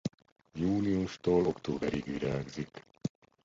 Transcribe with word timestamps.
Júniustól 0.53 1.45
októberig 1.47 2.03
virágzik. 2.05 2.85